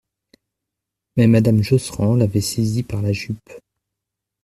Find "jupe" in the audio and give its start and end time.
3.13-3.51